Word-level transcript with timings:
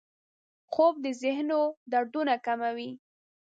خوب 0.71 0.93
د 1.05 1.07
ذهنو 1.21 1.61
دردونه 1.91 2.33
کموي 2.45 2.91